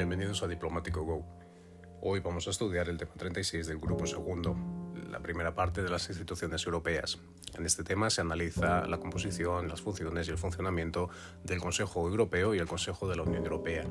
Bienvenidos 0.00 0.42
a 0.42 0.48
Diplomático 0.48 1.02
Go. 1.02 1.26
Hoy 2.00 2.20
vamos 2.20 2.46
a 2.46 2.50
estudiar 2.52 2.88
el 2.88 2.96
tema 2.96 3.12
36 3.18 3.66
del 3.66 3.76
grupo 3.76 4.06
segundo, 4.06 4.56
la 5.10 5.20
primera 5.20 5.54
parte 5.54 5.82
de 5.82 5.90
las 5.90 6.08
instituciones 6.08 6.64
europeas. 6.64 7.18
En 7.52 7.66
este 7.66 7.84
tema 7.84 8.08
se 8.08 8.22
analiza 8.22 8.86
la 8.86 8.96
composición, 8.96 9.68
las 9.68 9.82
funciones 9.82 10.26
y 10.26 10.30
el 10.30 10.38
funcionamiento 10.38 11.10
del 11.44 11.60
Consejo 11.60 12.08
Europeo 12.08 12.54
y 12.54 12.58
el 12.58 12.66
Consejo 12.66 13.10
de 13.10 13.16
la 13.16 13.24
Unión 13.24 13.44
Europea. 13.44 13.84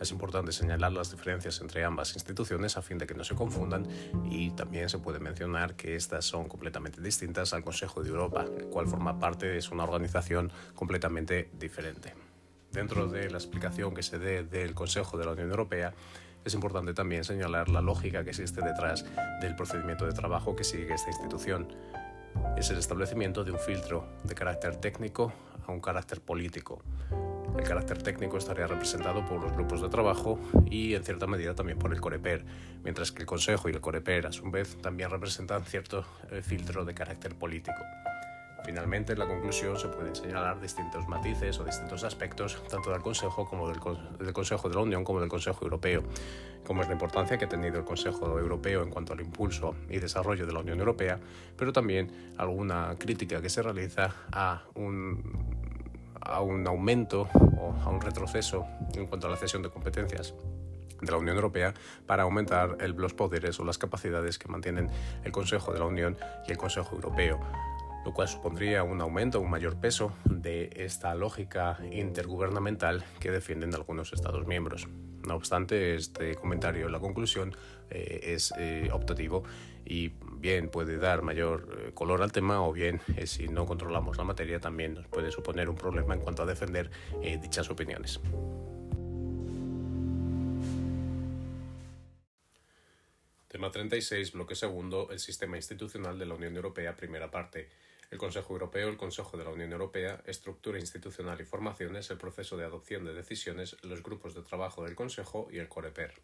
Es 0.00 0.12
importante 0.12 0.52
señalar 0.52 0.92
las 0.92 1.10
diferencias 1.10 1.60
entre 1.60 1.82
ambas 1.82 2.14
instituciones 2.14 2.76
a 2.76 2.82
fin 2.82 2.98
de 2.98 3.08
que 3.08 3.14
no 3.14 3.24
se 3.24 3.34
confundan 3.34 3.84
y 4.30 4.52
también 4.52 4.88
se 4.88 5.00
puede 5.00 5.18
mencionar 5.18 5.74
que 5.74 5.96
estas 5.96 6.24
son 6.24 6.46
completamente 6.46 7.00
distintas 7.00 7.52
al 7.52 7.64
Consejo 7.64 8.00
de 8.04 8.10
Europa, 8.10 8.46
el 8.56 8.66
cual 8.66 8.86
forma 8.86 9.18
parte 9.18 9.46
de 9.46 9.64
una 9.72 9.82
organización 9.82 10.52
completamente 10.76 11.50
diferente. 11.58 12.27
Dentro 12.72 13.08
de 13.08 13.30
la 13.30 13.38
explicación 13.38 13.94
que 13.94 14.02
se 14.02 14.18
dé 14.18 14.44
del 14.44 14.74
Consejo 14.74 15.16
de 15.16 15.24
la 15.24 15.32
Unión 15.32 15.50
Europea, 15.50 15.94
es 16.44 16.54
importante 16.54 16.94
también 16.94 17.24
señalar 17.24 17.68
la 17.68 17.80
lógica 17.80 18.22
que 18.24 18.30
existe 18.30 18.62
detrás 18.62 19.04
del 19.40 19.56
procedimiento 19.56 20.06
de 20.06 20.12
trabajo 20.12 20.54
que 20.54 20.64
sigue 20.64 20.94
esta 20.94 21.10
institución. 21.10 21.68
Es 22.56 22.70
el 22.70 22.78
establecimiento 22.78 23.44
de 23.44 23.52
un 23.52 23.58
filtro 23.58 24.06
de 24.24 24.34
carácter 24.34 24.76
técnico 24.76 25.32
a 25.66 25.72
un 25.72 25.80
carácter 25.80 26.20
político. 26.20 26.82
El 27.56 27.64
carácter 27.64 28.02
técnico 28.02 28.38
estaría 28.38 28.66
representado 28.66 29.24
por 29.26 29.42
los 29.42 29.52
grupos 29.52 29.82
de 29.82 29.88
trabajo 29.88 30.38
y 30.70 30.94
en 30.94 31.02
cierta 31.02 31.26
medida 31.26 31.54
también 31.54 31.78
por 31.78 31.92
el 31.92 32.00
Coreper, 32.00 32.44
mientras 32.84 33.10
que 33.10 33.22
el 33.22 33.26
Consejo 33.26 33.68
y 33.68 33.72
el 33.72 33.80
Coreper 33.80 34.26
a 34.26 34.32
su 34.32 34.48
vez 34.50 34.76
también 34.80 35.10
representan 35.10 35.64
cierto 35.64 36.04
eh, 36.30 36.42
filtro 36.42 36.84
de 36.84 36.94
carácter 36.94 37.34
político. 37.34 37.82
Finalmente, 38.68 39.14
en 39.14 39.18
la 39.18 39.26
conclusión 39.26 39.78
se 39.78 39.88
pueden 39.88 40.14
señalar 40.14 40.60
distintos 40.60 41.08
matices 41.08 41.58
o 41.58 41.64
distintos 41.64 42.04
aspectos, 42.04 42.62
tanto 42.68 42.90
del 42.90 43.00
Consejo 43.00 43.48
como 43.48 43.66
del, 43.66 43.80
Consejo 44.34 44.68
de 44.68 44.74
la 44.74 44.82
Unión 44.82 45.04
como 45.04 45.20
del 45.20 45.30
Consejo 45.30 45.64
Europeo, 45.64 46.02
como 46.66 46.82
es 46.82 46.88
la 46.88 46.92
importancia 46.92 47.38
que 47.38 47.46
ha 47.46 47.48
tenido 47.48 47.78
el 47.78 47.86
Consejo 47.86 48.38
Europeo 48.38 48.82
en 48.82 48.90
cuanto 48.90 49.14
al 49.14 49.22
impulso 49.22 49.74
y 49.88 49.98
desarrollo 50.00 50.44
de 50.44 50.52
la 50.52 50.58
Unión 50.58 50.80
Europea, 50.80 51.18
pero 51.56 51.72
también 51.72 52.34
alguna 52.36 52.94
crítica 52.98 53.40
que 53.40 53.48
se 53.48 53.62
realiza 53.62 54.14
a 54.32 54.60
un, 54.74 55.56
aumento 56.66 57.22
o 57.58 57.72
a 57.72 57.88
un 57.88 58.02
retroceso 58.02 58.66
en 58.94 59.06
cuanto 59.06 59.28
a 59.28 59.30
la 59.30 59.38
cesión 59.38 59.62
de 59.62 59.70
competencias 59.70 60.34
de 61.00 61.10
la 61.10 61.16
Unión 61.16 61.36
Europea 61.36 61.72
para 62.04 62.24
aumentar 62.24 62.76
los 62.82 63.14
poderes 63.14 63.58
o 63.60 63.64
las 63.64 63.78
capacidades 63.78 64.38
que 64.38 64.48
mantienen 64.48 64.90
el 65.24 65.32
Consejo 65.32 65.72
de 65.72 65.78
la 65.78 65.86
Unión 65.86 66.18
y 66.46 66.50
el 66.50 66.58
Consejo 66.58 66.96
Europeo 66.96 67.40
lo 68.04 68.14
cual 68.14 68.28
supondría 68.28 68.82
un 68.82 69.00
aumento, 69.00 69.40
un 69.40 69.50
mayor 69.50 69.80
peso 69.80 70.12
de 70.24 70.70
esta 70.76 71.14
lógica 71.14 71.78
intergubernamental 71.90 73.04
que 73.20 73.30
defienden 73.30 73.74
algunos 73.74 74.12
Estados 74.12 74.46
miembros. 74.46 74.88
No 75.26 75.34
obstante, 75.34 75.94
este 75.94 76.36
comentario 76.36 76.86
en 76.86 76.92
la 76.92 77.00
conclusión 77.00 77.54
eh, 77.90 78.20
es 78.34 78.52
eh, 78.58 78.88
optativo 78.92 79.44
y 79.84 80.12
bien 80.38 80.70
puede 80.70 80.98
dar 80.98 81.22
mayor 81.22 81.78
eh, 81.78 81.90
color 81.92 82.22
al 82.22 82.32
tema 82.32 82.62
o 82.62 82.72
bien 82.72 83.00
si 83.24 83.48
no 83.48 83.66
controlamos 83.66 84.16
la 84.16 84.24
materia 84.24 84.60
también 84.60 84.94
nos 84.94 85.06
puede 85.08 85.30
suponer 85.30 85.68
un 85.68 85.76
problema 85.76 86.14
en 86.14 86.20
cuanto 86.20 86.42
a 86.42 86.46
defender 86.46 86.90
dichas 87.40 87.68
opiniones. 87.70 88.20
Tema 93.48 93.70
36, 93.70 94.32
bloque 94.32 94.54
segundo, 94.54 95.08
el 95.10 95.18
sistema 95.18 95.56
institucional 95.56 96.18
de 96.18 96.26
la 96.26 96.34
Unión 96.34 96.54
Europea, 96.54 96.94
primera 96.94 97.30
parte 97.30 97.68
el 98.10 98.18
Consejo 98.18 98.54
Europeo, 98.54 98.88
el 98.88 98.96
Consejo 98.96 99.36
de 99.36 99.44
la 99.44 99.50
Unión 99.50 99.72
Europea, 99.72 100.22
estructura 100.26 100.78
institucional 100.78 101.40
y 101.40 101.44
formaciones, 101.44 102.10
el 102.10 102.16
proceso 102.16 102.56
de 102.56 102.64
adopción 102.64 103.04
de 103.04 103.12
decisiones, 103.12 103.76
los 103.82 104.02
grupos 104.02 104.34
de 104.34 104.42
trabajo 104.42 104.82
del 104.84 104.94
Consejo 104.94 105.48
y 105.50 105.58
el 105.58 105.68
COREPER. 105.68 106.14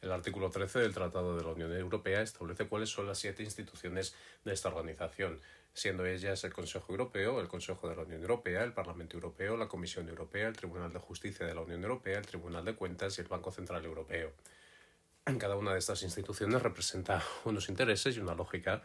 El 0.00 0.12
artículo 0.12 0.50
13 0.50 0.80
del 0.80 0.94
Tratado 0.94 1.36
de 1.36 1.42
la 1.42 1.50
Unión 1.50 1.72
Europea 1.72 2.22
establece 2.22 2.68
cuáles 2.68 2.88
son 2.88 3.06
las 3.06 3.18
siete 3.18 3.42
instituciones 3.42 4.14
de 4.44 4.52
esta 4.52 4.68
organización, 4.68 5.40
siendo 5.72 6.06
ellas 6.06 6.42
el 6.44 6.52
Consejo 6.52 6.92
Europeo, 6.92 7.40
el 7.40 7.48
Consejo 7.48 7.88
de 7.88 7.96
la 7.96 8.02
Unión 8.02 8.22
Europea, 8.22 8.64
el 8.64 8.72
Parlamento 8.72 9.16
Europeo, 9.16 9.56
la 9.56 9.68
Comisión 9.68 10.08
Europea, 10.08 10.48
el 10.48 10.56
Tribunal 10.56 10.92
de 10.92 10.98
Justicia 10.98 11.46
de 11.46 11.54
la 11.54 11.60
Unión 11.62 11.82
Europea, 11.82 12.18
el 12.18 12.26
Tribunal 12.26 12.64
de 12.64 12.74
Cuentas 12.74 13.18
y 13.18 13.22
el 13.22 13.28
Banco 13.28 13.50
Central 13.50 13.84
Europeo. 13.84 14.32
Cada 15.36 15.56
una 15.56 15.72
de 15.72 15.78
estas 15.78 16.02
instituciones 16.02 16.62
representa 16.62 17.22
unos 17.44 17.68
intereses 17.68 18.16
y 18.16 18.20
una 18.20 18.34
lógica 18.34 18.82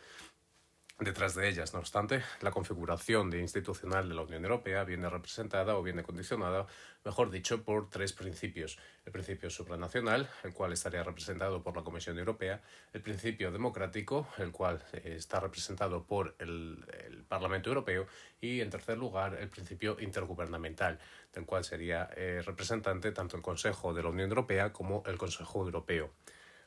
detrás 0.99 1.35
de 1.35 1.49
ellas. 1.49 1.73
No 1.73 1.79
obstante, 1.79 2.23
la 2.41 2.51
configuración 2.51 3.29
de 3.29 3.39
institucional 3.39 4.07
de 4.07 4.15
la 4.15 4.21
Unión 4.21 4.43
Europea 4.43 4.83
viene 4.83 5.09
representada 5.09 5.75
o 5.75 5.83
viene 5.83 6.03
condicionada, 6.03 6.67
mejor 7.03 7.31
dicho, 7.31 7.63
por 7.63 7.89
tres 7.89 8.13
principios. 8.13 8.77
El 9.05 9.11
principio 9.11 9.49
supranacional, 9.49 10.29
el 10.43 10.53
cual 10.53 10.71
estaría 10.71 11.03
representado 11.03 11.63
por 11.63 11.75
la 11.75 11.83
Comisión 11.83 12.17
Europea, 12.19 12.61
el 12.93 13.01
principio 13.01 13.51
democrático, 13.51 14.27
el 14.37 14.51
cual 14.51 14.83
eh, 14.93 15.15
está 15.17 15.39
representado 15.39 16.05
por 16.05 16.35
el, 16.39 16.85
Parlamento 17.27 17.69
Europeo, 17.69 18.05
y 18.39 18.61
en 18.61 18.69
tercer 18.69 18.97
lugar, 18.97 19.35
el 19.39 19.49
principio 19.49 19.97
intergubernamental, 19.99 20.99
del 21.33 21.45
cual 21.45 21.63
sería 21.63 22.09
eh, 22.15 22.41
representante 22.45 23.11
tanto 23.11 23.35
el 23.37 23.41
Consejo 23.41 23.93
de 23.93 24.03
la 24.03 24.09
Unión 24.09 24.29
Europea 24.29 24.71
como 24.71 25.03
el 25.07 25.17
Consejo 25.17 25.63
Europeo. 25.63 26.11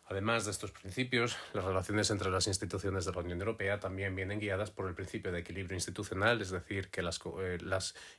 Además 0.08 0.44
de 0.44 0.52
estos 0.52 0.70
principios, 0.70 1.36
las 1.52 1.64
relaciones 1.64 2.10
entre 2.10 2.30
las 2.30 2.46
instituciones 2.46 3.04
de 3.04 3.12
la 3.12 3.18
Unión 3.18 3.40
Europea 3.40 3.80
también 3.80 4.14
vienen 4.14 4.38
guiadas 4.38 4.70
por 4.70 4.86
el 4.86 4.94
principio 4.94 5.32
de 5.32 5.40
equilibrio 5.40 5.74
institucional, 5.74 6.40
es 6.40 6.50
decir, 6.50 6.90
que 6.90 7.02
las, 7.02 7.20
eh, 7.40 7.58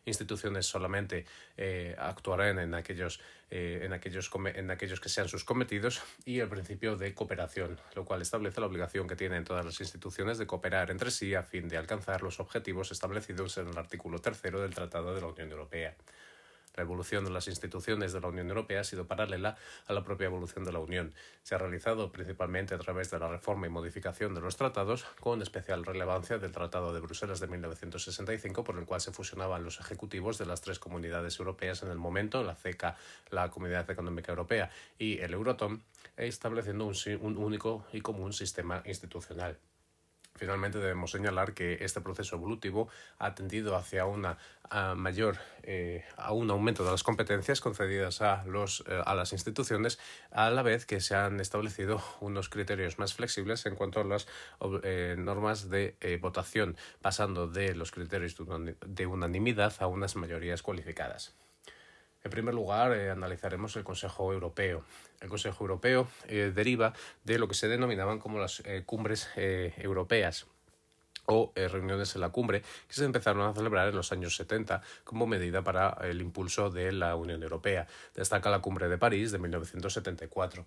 instituciones 0.06 0.66
solamente 0.66 1.26
eh, 1.56 1.96
actuarán 1.98 2.60
en 2.60 2.74
aquellos, 2.74 3.22
eh, 3.50 3.84
en, 3.84 3.94
aquellos, 3.94 4.30
en 4.54 4.70
aquellos 4.70 5.00
que 5.00 5.08
sean 5.08 5.30
sus 5.30 5.46
cometidos, 5.46 6.02
y 6.26 6.40
el 6.40 6.50
principio 6.50 6.98
de 6.98 7.14
cooperación, 7.14 7.80
lo 7.96 8.04
cual 8.04 8.22
establece 8.22 8.60
la 8.60 8.68
obligación 8.68 9.08
que 9.08 9.16
tienen 9.16 9.46
todas 9.46 9.66
las 9.66 9.80
instituciones 9.80 10.38
de 10.38 10.46
cooperar 10.46 10.92
entre 10.92 11.10
sí 11.10 11.36
a 11.36 11.44
fin 11.44 11.70
de 11.70 11.78
alcanzar 11.78 12.22
los 12.22 12.42
objetivos 12.42 12.92
establecidos 12.92 13.58
en 13.60 13.70
el 13.70 13.78
artículo 13.78 14.20
tercero 14.20 14.60
del 14.60 14.76
Tratado 14.76 15.16
de 15.16 15.22
la 15.22 15.28
Unión 15.28 15.52
Europea. 15.52 15.96
La 16.78 16.84
evolución 16.84 17.26
de 17.26 17.32
las 17.32 17.48
instituciones 17.48 18.14
de 18.14 18.22
la 18.22 18.28
Unión 18.28 18.50
Europea 18.50 18.82
ha 18.82 18.84
sido 18.84 19.08
paralela 19.08 19.58
a 19.88 19.94
la 19.94 20.04
propia 20.04 20.26
evolución 20.26 20.64
de 20.64 20.72
la 20.72 20.78
Unión. 20.78 21.12
Se 21.42 21.56
ha 21.56 21.58
realizado 21.58 22.12
principalmente 22.12 22.76
a 22.76 22.78
través 22.78 23.10
de 23.10 23.18
la 23.18 23.28
reforma 23.28 23.66
y 23.66 23.72
modificación 23.72 24.36
de 24.36 24.42
los 24.42 24.58
tratados, 24.58 25.04
con 25.20 25.42
especial 25.42 25.84
relevancia 25.84 26.38
del 26.38 26.52
Tratado 26.52 26.94
de 26.94 27.00
Bruselas 27.00 27.40
de 27.40 27.48
1965, 27.48 28.64
por 28.64 28.78
el 28.78 28.86
cual 28.86 29.02
se 29.02 29.12
fusionaban 29.12 29.64
los 29.64 29.80
ejecutivos 29.80 30.38
de 30.38 30.46
las 30.46 30.62
tres 30.62 30.78
comunidades 30.78 31.40
europeas 31.40 31.82
en 31.82 31.90
el 31.90 31.98
momento, 31.98 32.44
la 32.44 32.54
CECA, 32.54 32.96
la 33.32 33.50
Comunidad 33.50 33.90
Económica 33.90 34.32
Europea 34.32 34.70
y 35.00 35.18
el 35.18 35.34
Euratom, 35.34 35.82
estableciendo 36.16 36.86
un 36.86 37.38
único 37.38 37.88
y 37.92 38.02
común 38.02 38.34
sistema 38.34 38.84
institucional. 38.86 39.58
Finalmente 40.38 40.80
debemos 40.80 41.12
señalar 41.12 41.54
que 41.54 41.78
este 41.82 42.02
proceso 42.02 42.36
evolutivo 42.36 42.88
ha 43.20 43.36
tendido 43.36 43.76
hacia 43.76 44.06
una 44.06 44.38
mayor 44.96 45.38
eh, 45.64 46.04
a 46.18 46.34
un 46.34 46.50
aumento 46.50 46.84
de 46.84 46.92
las 46.92 47.04
competencias 47.04 47.62
concedidas 47.62 48.22
a 48.22 48.44
los 48.46 48.84
eh, 48.88 49.02
a 49.06 49.16
las 49.16 49.32
instituciones 49.34 50.00
a 50.32 50.50
la 50.50 50.62
vez 50.62 50.86
que 50.86 51.00
se 51.00 51.16
han 51.16 51.40
establecido 51.40 52.02
unos 52.20 52.50
criterios 52.50 53.00
más 53.00 53.14
flexibles 53.14 53.66
en 53.66 53.76
cuanto 53.76 54.02
a 54.02 54.04
las 54.04 54.28
eh, 54.84 55.16
normas 55.18 55.70
de 55.70 55.96
votación 56.22 56.76
pasando 57.02 57.48
de 57.48 57.76
los 57.76 57.92
criterios 57.92 58.36
de 58.86 59.06
unanimidad 59.06 59.74
a 59.80 59.88
unas 59.88 60.16
mayorías 60.16 60.62
cualificadas. 60.62 61.36
En 62.24 62.32
primer 62.32 62.54
lugar, 62.54 62.94
eh, 62.94 63.10
analizaremos 63.10 63.76
el 63.76 63.84
Consejo 63.84 64.34
Europeo. 64.34 64.84
El 65.22 65.30
Consejo 65.30 65.64
Europeo 65.64 66.08
eh, 66.28 66.52
deriva 66.54 66.94
de 67.24 67.40
lo 67.40 67.48
que 67.48 67.54
se 67.54 67.68
denominaban 67.68 68.20
como 68.20 68.40
las 68.40 68.62
eh, 68.66 68.84
cumbres 68.86 69.30
europeas 69.36 70.48
o 71.26 71.52
reuniones 71.56 72.16
en 72.16 72.22
la 72.22 72.30
cumbre 72.30 72.62
que 72.88 72.94
se 72.94 73.04
empezaron 73.04 73.42
a 73.50 73.54
celebrar 73.54 73.90
en 73.90 73.96
los 73.96 74.14
años 74.14 74.36
70 74.38 74.82
como 75.04 75.28
medida 75.28 75.62
para 75.62 75.98
el 76.04 76.22
impulso 76.22 76.70
de 76.70 76.92
la 76.94 77.16
Unión 77.16 77.44
Europea. 77.44 77.86
Destaca 78.16 78.50
la 78.50 78.60
cumbre 78.60 78.88
de 78.88 78.98
París 78.98 79.32
de 79.32 79.40
1974. 79.40 80.66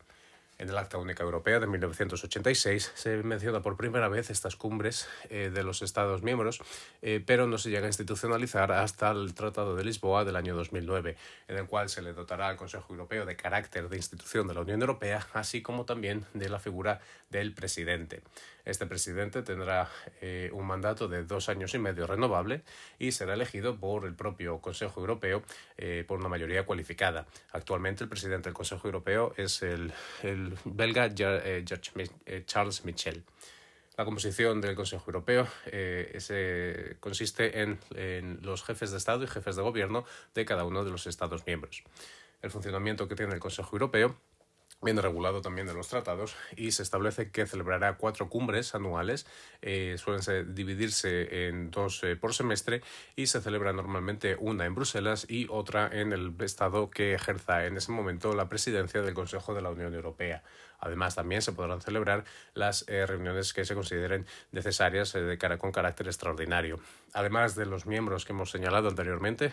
En 0.60 0.68
el 0.68 0.76
Acta 0.76 0.98
Única 0.98 1.22
Europea 1.22 1.58
de 1.58 1.66
1986 1.66 2.92
se 2.94 3.22
menciona 3.22 3.62
por 3.62 3.78
primera 3.78 4.08
vez 4.08 4.28
estas 4.28 4.56
cumbres 4.56 5.08
eh, 5.30 5.50
de 5.50 5.62
los 5.62 5.80
Estados 5.80 6.22
miembros, 6.22 6.60
eh, 7.00 7.24
pero 7.24 7.46
no 7.46 7.56
se 7.56 7.70
llega 7.70 7.86
a 7.86 7.88
institucionalizar 7.88 8.70
hasta 8.70 9.10
el 9.10 9.32
Tratado 9.32 9.74
de 9.74 9.84
Lisboa 9.84 10.26
del 10.26 10.36
año 10.36 10.54
2009, 10.54 11.16
en 11.48 11.56
el 11.56 11.64
cual 11.64 11.88
se 11.88 12.02
le 12.02 12.12
dotará 12.12 12.48
al 12.48 12.58
Consejo 12.58 12.92
Europeo 12.92 13.24
de 13.24 13.36
carácter 13.36 13.88
de 13.88 13.96
institución 13.96 14.48
de 14.48 14.52
la 14.52 14.60
Unión 14.60 14.82
Europea, 14.82 15.26
así 15.32 15.62
como 15.62 15.86
también 15.86 16.26
de 16.34 16.50
la 16.50 16.58
figura 16.58 17.00
del 17.30 17.54
presidente. 17.54 18.20
Este 18.70 18.86
presidente 18.86 19.42
tendrá 19.42 19.90
eh, 20.20 20.50
un 20.52 20.66
mandato 20.66 21.08
de 21.08 21.24
dos 21.24 21.48
años 21.48 21.74
y 21.74 21.78
medio 21.78 22.06
renovable 22.06 22.62
y 22.98 23.12
será 23.12 23.34
elegido 23.34 23.76
por 23.76 24.06
el 24.06 24.14
propio 24.14 24.60
Consejo 24.60 25.00
Europeo 25.00 25.42
por 26.06 26.20
una 26.20 26.28
mayoría 26.28 26.64
cualificada. 26.64 27.26
Actualmente 27.52 28.04
el 28.04 28.10
presidente 28.10 28.48
del 28.48 28.54
Consejo 28.54 28.86
Europeo 28.86 29.32
es 29.36 29.62
el 29.62 29.92
belga 30.64 31.06
eh, 31.06 31.64
eh, 32.26 32.42
Charles 32.46 32.84
Michel. 32.84 33.24
La 33.96 34.04
composición 34.04 34.60
del 34.60 34.74
Consejo 34.74 35.04
Europeo 35.06 35.46
eh, 35.66 36.96
consiste 37.00 37.60
en, 37.60 37.78
los 38.42 38.62
jefes 38.62 38.90
de 38.92 38.96
Estado 38.96 39.24
y 39.24 39.26
jefes 39.26 39.56
de 39.56 39.62
Gobierno 39.62 40.04
de 40.34 40.44
cada 40.44 40.64
uno 40.64 40.84
de 40.84 40.90
los 40.90 41.06
Estados 41.06 41.46
miembros. 41.46 41.82
el 42.42 42.50
funcionamiento 42.50 43.06
que 43.06 43.16
tiene 43.16 43.34
el 43.34 43.40
Consejo 43.40 43.76
Europeo 43.76 44.16
viene 44.82 45.02
regulado 45.02 45.42
también 45.42 45.68
en 45.68 45.76
los 45.76 45.88
tratados 45.88 46.34
y 46.56 46.72
se 46.72 46.82
establece 46.82 47.30
que 47.30 47.46
celebrará 47.46 47.96
cuatro 47.96 48.28
cumbres 48.28 48.74
anuales, 48.74 49.26
eh, 49.60 49.96
suelen 49.98 50.54
dividirse 50.54 51.48
en 51.48 51.70
dos 51.70 52.02
eh, 52.02 52.16
por 52.16 52.34
semestre 52.34 52.82
y 53.14 53.26
se 53.26 53.40
celebra 53.40 53.72
normalmente 53.72 54.36
una 54.38 54.64
en 54.64 54.74
Bruselas 54.74 55.26
y 55.28 55.46
otra 55.50 55.90
en 55.92 56.12
el 56.12 56.34
Estado 56.40 56.90
que 56.90 57.14
ejerza 57.14 57.66
en 57.66 57.76
ese 57.76 57.92
momento 57.92 58.34
la 58.34 58.48
presidencia 58.48 59.02
del 59.02 59.14
Consejo 59.14 59.54
de 59.54 59.62
la 59.62 59.70
Unión 59.70 59.94
Europea. 59.94 60.42
Además, 60.82 61.14
también 61.14 61.42
se 61.42 61.52
podrán 61.52 61.82
celebrar 61.82 62.24
las 62.54 62.86
eh, 62.88 63.04
reuniones 63.04 63.52
que 63.52 63.66
se 63.66 63.74
consideren 63.74 64.24
necesarias 64.50 65.12
de 65.12 65.36
cara, 65.36 65.58
con 65.58 65.72
carácter 65.72 66.06
extraordinario. 66.06 66.80
Además 67.12 67.54
de 67.54 67.66
los 67.66 67.84
miembros 67.84 68.24
que 68.24 68.32
hemos 68.32 68.50
señalado 68.50 68.88
anteriormente, 68.88 69.52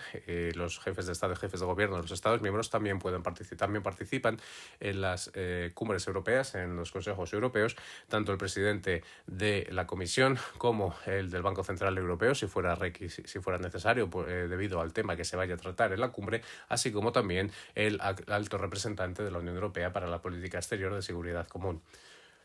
los 0.56 0.80
jefes 0.80 1.06
de 1.06 1.12
Estado 1.12 1.34
y 1.34 1.36
jefes 1.36 1.60
de 1.60 1.66
Gobierno 1.66 1.98
de 1.98 2.04
los 2.04 2.12
Estados 2.12 2.42
miembros 2.42 2.70
también 2.70 3.00
pueden 3.00 3.24
participar, 3.24 3.58
también 3.58 3.84
participan 3.84 4.40
en 4.80 5.02
las 5.12 5.32
eh, 5.34 5.72
cumbres 5.74 6.06
europeas, 6.08 6.56
en 6.56 6.76
los 6.76 6.92
consejos 6.92 7.32
europeos, 7.34 7.76
tanto 8.08 8.32
el 8.32 8.38
presidente 8.38 9.04
de 9.26 9.68
la 9.72 9.88
Comisión 9.88 10.38
como 10.58 10.96
el 11.06 11.30
del 11.30 11.42
Banco 11.42 11.64
Central 11.64 11.98
Europeo, 11.98 12.36
si 12.36 12.48
fuera, 12.48 12.78
si 13.08 13.40
fuera 13.40 13.58
necesario, 13.60 14.10
pues, 14.10 14.28
eh, 14.28 14.48
debido 14.48 14.82
al 14.82 14.94
tema 14.94 15.16
que 15.16 15.26
se 15.26 15.38
vaya 15.38 15.56
a 15.56 15.58
tratar 15.58 15.94
en 15.94 16.00
la 16.00 16.10
cumbre, 16.10 16.42
así 16.70 16.92
como 16.92 17.12
también 17.12 17.52
el 17.76 18.00
alto 18.02 18.58
representante 18.58 19.24
de 19.24 19.32
la 19.32 19.40
Unión 19.40 19.56
Europea 19.56 19.92
para 19.94 20.08
la 20.08 20.22
política 20.22 20.58
exterior 20.58 20.94
de 20.94 21.02
seguridad 21.02 21.48
común. 21.48 21.82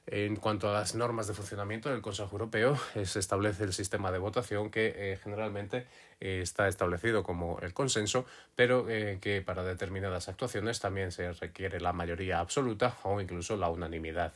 En 0.06 0.34
cuanto 0.34 0.68
a 0.68 0.72
las 0.72 0.96
normas 0.96 1.28
de 1.28 1.34
funcionamiento 1.34 1.88
del 1.88 2.02
Consejo 2.02 2.32
Europeo, 2.32 2.76
eh, 2.96 3.06
se 3.06 3.20
establece 3.20 3.62
el 3.62 3.72
sistema 3.72 4.10
de 4.10 4.18
votación 4.18 4.68
que 4.68 4.92
eh, 4.96 5.16
generalmente 5.22 5.86
eh, 6.20 6.40
está 6.42 6.66
establecido 6.66 7.22
como 7.22 7.60
el 7.60 7.72
consenso, 7.72 8.26
pero 8.56 8.86
que 8.86 9.42
para 9.46 9.62
determinadas 9.62 10.28
actuaciones 10.28 10.80
también 10.80 11.12
se 11.12 11.32
requiere 11.32 11.80
la 11.80 11.92
mayoría 11.92 12.40
absoluta 12.40 12.96
o 13.04 13.20
incluso 13.20 13.56
la 13.56 13.68
unanimidad. 13.68 14.32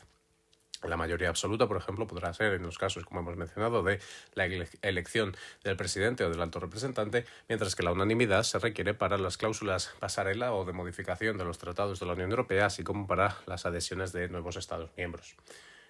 La 0.84 0.96
mayoría 0.96 1.28
absoluta, 1.28 1.66
por 1.66 1.76
ejemplo, 1.76 2.06
podrá 2.06 2.32
ser 2.34 2.54
en 2.54 2.62
los 2.62 2.78
casos, 2.78 3.04
como 3.04 3.20
hemos 3.20 3.36
mencionado, 3.36 3.82
de 3.82 4.00
la 4.34 4.46
elección 4.82 5.36
del 5.64 5.76
presidente 5.76 6.24
o 6.24 6.30
del 6.30 6.40
alto 6.40 6.60
representante, 6.60 7.24
mientras 7.48 7.74
que 7.74 7.82
la 7.82 7.92
unanimidad 7.92 8.42
se 8.42 8.58
requiere 8.58 8.94
para 8.94 9.18
las 9.18 9.36
cláusulas 9.36 9.94
pasarela 9.98 10.52
o 10.52 10.64
de 10.64 10.72
modificación 10.72 11.38
de 11.38 11.44
los 11.44 11.58
tratados 11.58 12.00
de 12.00 12.06
la 12.06 12.12
Unión 12.12 12.30
Europea, 12.30 12.66
así 12.66 12.84
como 12.84 13.06
para 13.06 13.38
las 13.46 13.66
adhesiones 13.66 14.12
de 14.12 14.28
nuevos 14.28 14.56
Estados 14.56 14.90
miembros. 14.96 15.34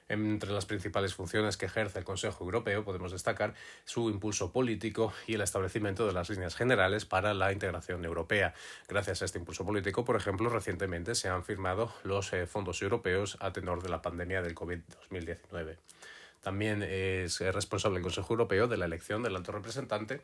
Entre 0.09 0.53
las 0.53 0.67
principales 0.67 1.15
funciones 1.15 1.57
que 1.57 1.67
ejerce 1.67 1.99
el 1.99 2.05
Consejo 2.05 2.45
Europeo 2.45 2.85
podemos 2.85 3.11
destacar 3.11 3.55
su 3.85 4.09
impulso 4.09 4.53
político 4.53 5.13
y 5.27 5.35
el 5.35 5.41
establecimiento 5.41 6.07
de 6.07 6.13
las 6.13 6.31
líneas 6.31 6.55
generales 6.55 7.05
para 7.05 7.35
la 7.35 7.53
integración 7.53 8.05
europea. 8.05 8.55
Gracias 8.89 9.23
a 9.23 9.25
este 9.25 9.39
impulso 9.39 9.65
político, 9.65 10.05
por 10.05 10.15
ejemplo, 10.15 10.49
recientemente 10.49 11.17
se 11.17 11.29
han 11.29 11.43
firmado 11.43 11.93
los 12.05 12.33
eh, 12.33 12.47
fondos 12.47 12.83
europeos 12.83 13.37
a 13.41 13.53
tenor 13.53 13.83
de 13.83 13.89
la 13.89 14.01
pandemia 14.01 14.43
del 14.43 14.55
COVID-2019. 14.55 15.77
También 16.41 16.85
es 16.85 17.41
responsable 17.41 17.97
el 17.97 18.05
Consejo 18.05 18.33
Europeo 18.33 18.69
de 18.69 18.77
la 18.77 18.85
elección 18.85 19.25
del 19.25 19.35
alto 19.35 19.51
representante 19.51 20.21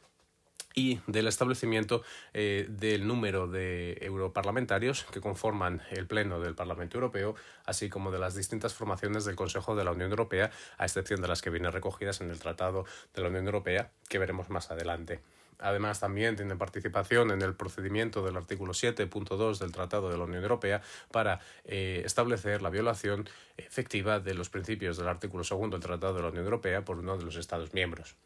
y 0.74 1.00
del 1.06 1.28
establecimiento 1.28 2.02
eh, 2.32 2.66
del 2.69 3.06
número 3.06 3.46
de 3.46 3.98
europarlamentarios 4.00 5.04
que 5.04 5.20
conforman 5.20 5.82
el 5.90 6.06
Pleno 6.06 6.40
del 6.40 6.54
Parlamento 6.54 6.96
Europeo, 6.96 7.34
así 7.64 7.88
como 7.88 8.10
de 8.10 8.19
las 8.19 8.34
distintas 8.34 8.74
formaciones 8.74 9.24
del 9.24 9.36
Consejo 9.36 9.74
de 9.74 9.84
la 9.84 9.92
Unión 9.92 10.10
Europea, 10.10 10.50
a 10.78 10.84
excepción 10.84 11.20
de 11.20 11.28
las 11.28 11.42
que 11.42 11.50
vienen 11.50 11.72
recogidas 11.72 12.20
en 12.20 12.30
el 12.30 12.38
Tratado 12.38 12.84
de 13.14 13.22
la 13.22 13.28
Unión 13.28 13.46
Europea, 13.46 13.90
que 14.08 14.19
veremos 14.19 14.50
más 14.50 14.70
adelante. 14.70 15.20
Además, 15.62 16.00
también 16.00 16.34
tiene 16.34 16.56
participación 16.56 17.30
en 17.30 17.40
el 17.40 17.54
procedimiento 17.54 18.25
del 18.25 18.36
artículo 18.36 18.72
7.2 18.72 19.58
del 19.58 19.70
Tratado 19.70 20.10
de 20.10 20.18
la 20.18 20.25
Unión 20.25 20.42
Europea 20.42 20.82
para 21.12 21.40
eh, 21.64 22.02
establecer 22.04 22.62
la 22.62 22.70
violación 22.70 23.28
efectiva 23.56 24.18
de 24.18 24.34
los 24.34 24.50
principios 24.50 24.96
del 24.96 25.06
artículo 25.06 25.44
2 25.48 25.70
del 25.70 25.80
Tratado 25.80 26.14
de 26.14 26.22
la 26.22 26.28
Unión 26.28 26.44
Europea 26.44 26.84
por 26.84 26.98
uno 26.98 27.16
de 27.16 27.25
los 27.25 27.36
Estados 27.36 27.72
miembros. 27.72 28.16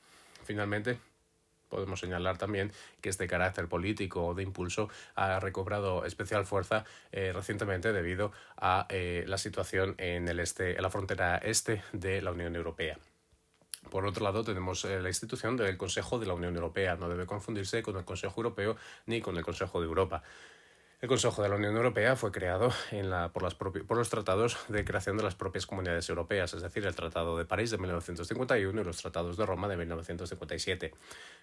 Finalmente, 0.44 0.98
Podemos 1.68 2.00
señalar 2.00 2.38
también 2.38 2.72
que 3.00 3.08
este 3.08 3.26
carácter 3.26 3.68
político 3.68 4.26
o 4.26 4.34
de 4.34 4.42
impulso 4.42 4.88
ha 5.14 5.40
recobrado 5.40 6.04
especial 6.04 6.46
fuerza 6.46 6.84
eh, 7.12 7.32
recientemente 7.34 7.92
debido 7.92 8.32
a 8.56 8.86
eh, 8.88 9.24
la 9.26 9.38
situación 9.38 9.94
en, 9.98 10.28
el 10.28 10.40
este, 10.40 10.76
en 10.76 10.82
la 10.82 10.90
frontera 10.90 11.38
este 11.38 11.82
de 11.92 12.22
la 12.22 12.32
Unión 12.32 12.54
Europea. 12.56 12.98
Por 13.90 14.04
otro 14.04 14.24
lado, 14.24 14.42
tenemos 14.42 14.84
eh, 14.84 15.00
la 15.00 15.08
institución 15.08 15.56
del 15.56 15.76
Consejo 15.76 16.18
de 16.18 16.26
la 16.26 16.34
Unión 16.34 16.54
Europea. 16.54 16.96
No 16.96 17.08
debe 17.08 17.26
confundirse 17.26 17.82
con 17.82 17.96
el 17.96 18.04
Consejo 18.04 18.40
Europeo 18.40 18.76
ni 19.06 19.20
con 19.20 19.36
el 19.36 19.44
Consejo 19.44 19.80
de 19.80 19.86
Europa. 19.86 20.22
El 21.02 21.10
Consejo 21.10 21.42
de 21.42 21.50
la 21.50 21.56
Unión 21.56 21.76
Europea 21.76 22.16
fue 22.16 22.32
creado 22.32 22.72
por, 23.34 23.96
los 23.98 24.08
tratados 24.08 24.56
de 24.68 24.82
creación 24.82 25.18
de 25.18 25.24
las 25.24 25.34
propias 25.34 25.66
comunidades 25.66 26.08
europeas, 26.08 26.54
es 26.54 26.62
decir, 26.62 26.86
el 26.86 26.94
Tratado 26.94 27.36
de 27.36 27.44
París 27.44 27.70
de 27.70 27.76
1951 27.76 28.80
y 28.80 28.82
los 28.82 28.96
tratados 28.96 29.36
de 29.36 29.44
Roma 29.44 29.68
de 29.68 29.76
1957. 29.76 30.94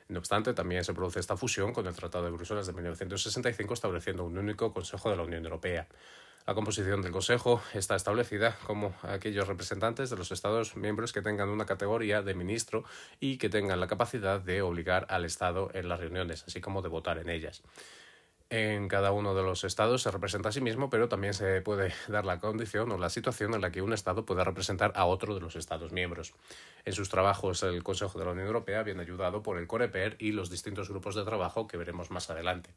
No 0.07 0.17
obstante, 0.17 0.55
también 0.55 0.83
se 0.83 0.95
produce 0.95 1.19
esta 1.19 1.37
fusión 1.37 1.71
con 1.71 1.85
el 1.85 1.93
Tratado 1.93 2.25
de 2.25 2.31
Bruselas 2.31 2.65
de 2.65 2.73
1965, 2.73 3.75
estableciendo 3.75 4.25
un 4.25 4.39
único 4.39 4.73
Consejo 4.73 5.11
de 5.11 5.17
la 5.17 5.23
Unión 5.23 5.43
Europea. 5.43 5.87
La 6.47 6.55
composición 6.55 7.03
del 7.03 7.11
Consejo 7.11 7.61
está 7.75 7.95
establecida 7.95 8.57
como 8.65 8.95
aquellos 9.03 9.47
representantes 9.47 10.09
de 10.09 10.17
los 10.17 10.31
Estados 10.31 10.75
miembros 10.75 11.13
que 11.13 11.21
tengan 11.21 11.49
una 11.49 11.67
categoría 11.67 12.23
de 12.23 12.33
ministro 12.33 12.85
y 13.19 13.37
que 13.37 13.49
tengan 13.49 13.79
la 13.79 13.85
capacidad 13.85 14.41
de 14.41 14.63
obligar 14.63 15.05
al 15.09 15.25
Estado 15.25 15.69
en 15.75 15.89
las 15.89 15.99
reuniones, 15.99 16.43
así 16.47 16.59
como 16.59 16.81
de 16.81 16.89
votar 16.89 17.19
en 17.19 17.29
ellas 17.29 17.61
en 18.49 18.87
cada 18.87 19.11
uno 19.11 19.33
de 19.33 19.43
los 19.43 19.63
estados 19.63 20.03
se 20.03 20.11
representa 20.11 20.49
a 20.49 20.51
sí 20.51 20.61
mismo, 20.61 20.89
pero 20.89 21.09
también 21.09 21.33
se 21.33 21.61
puede 21.61 21.93
dar 22.07 22.25
la 22.25 22.39
condición 22.39 22.91
o 22.91 22.97
la 22.97 23.09
situación 23.09 23.53
en 23.53 23.61
la 23.61 23.71
que 23.71 23.81
un 23.81 23.93
estado 23.93 24.25
puede 24.25 24.43
representar 24.43 24.93
a 24.95 25.05
otro 25.05 25.33
de 25.33 25.41
los 25.41 25.55
estados 25.55 25.91
miembros. 25.91 26.33
En 26.85 26.93
sus 26.93 27.09
trabajos 27.09 27.63
el 27.63 27.83
Consejo 27.83 28.19
de 28.19 28.25
la 28.25 28.31
Unión 28.31 28.47
Europea 28.47 28.83
viene 28.83 29.01
ayudado 29.01 29.43
por 29.43 29.57
el 29.57 29.67
COREPER 29.67 30.17
y 30.19 30.31
los 30.31 30.49
distintos 30.49 30.89
grupos 30.89 31.15
de 31.15 31.23
trabajo 31.23 31.67
que 31.67 31.77
veremos 31.77 32.11
más 32.11 32.29
adelante. 32.29 32.69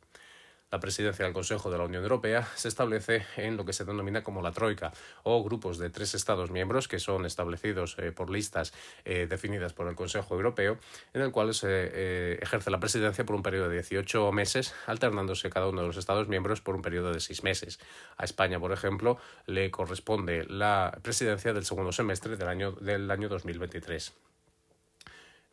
La 0.72 0.80
presidencia 0.80 1.24
del 1.24 1.32
Consejo 1.32 1.70
de 1.70 1.78
la 1.78 1.84
Unión 1.84 2.02
Europea 2.02 2.48
se 2.56 2.66
establece 2.66 3.24
en 3.36 3.56
lo 3.56 3.64
que 3.64 3.72
se 3.72 3.84
denomina 3.84 4.24
como 4.24 4.42
la 4.42 4.50
Troika, 4.50 4.92
o 5.22 5.44
grupos 5.44 5.78
de 5.78 5.90
tres 5.90 6.14
Estados 6.14 6.50
miembros 6.50 6.88
que 6.88 6.98
son 6.98 7.24
establecidos 7.24 7.94
eh, 7.98 8.10
por 8.10 8.30
listas 8.30 8.72
eh, 9.04 9.28
definidas 9.30 9.74
por 9.74 9.86
el 9.86 9.94
Consejo 9.94 10.34
Europeo, 10.34 10.76
en 11.14 11.22
el 11.22 11.30
cual 11.30 11.54
se 11.54 11.68
eh, 11.70 12.38
ejerce 12.42 12.72
la 12.72 12.80
presidencia 12.80 13.24
por 13.24 13.36
un 13.36 13.44
periodo 13.44 13.68
de 13.68 13.74
18 13.74 14.32
meses, 14.32 14.74
alternándose 14.86 15.50
cada 15.50 15.68
uno 15.68 15.82
de 15.82 15.86
los 15.86 15.98
Estados 15.98 16.26
miembros 16.26 16.60
por 16.60 16.74
un 16.74 16.82
periodo 16.82 17.12
de 17.12 17.20
seis 17.20 17.44
meses. 17.44 17.78
A 18.16 18.24
España, 18.24 18.58
por 18.58 18.72
ejemplo, 18.72 19.18
le 19.46 19.70
corresponde 19.70 20.46
la 20.48 20.98
presidencia 21.00 21.52
del 21.52 21.64
segundo 21.64 21.92
semestre 21.92 22.36
del 22.36 22.48
año, 22.48 22.72
del 22.72 23.08
año 23.08 23.28
2023. 23.28 24.12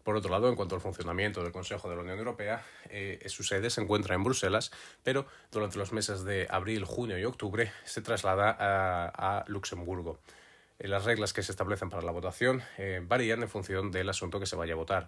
Por 0.04 0.18
otro 0.18 0.30
lado, 0.30 0.50
en 0.50 0.56
cuanto 0.56 0.76
al 0.76 0.82
funcionamiento 0.82 1.44
del 1.44 1.54
Consejo 1.54 1.90
de 1.90 1.96
la 1.96 2.02
Unión 2.02 2.20
Europea, 2.20 2.66
eh, 2.90 3.24
su 3.28 3.44
sede 3.44 3.70
se 3.70 3.82
encuentra 3.82 4.16
en 4.16 4.24
Bruselas, 4.24 4.72
pero 5.02 5.26
durante 5.52 5.78
los 5.78 5.94
meses 5.94 6.26
de 6.26 6.46
abril, 6.50 6.84
junio 6.84 7.18
y 7.18 7.24
octubre 7.24 7.72
se 7.86 8.02
traslada 8.02 8.56
a, 8.60 9.46
Luxemburgo. 9.48 10.20
Eh, 10.80 10.90
las 10.90 11.06
reglas 11.06 11.32
que 11.32 11.42
se 11.42 11.54
establecen 11.54 11.90
para 11.90 12.04
la 12.04 12.12
votación 12.12 12.62
eh, 12.78 13.02
varían 13.02 13.44
en 13.44 13.50
función 13.50 13.92
del 13.92 14.10
asunto 14.10 14.40
que 14.42 14.46
se 14.46 14.58
vaya 14.58 14.74
a 14.74 14.78
votar. 14.78 15.08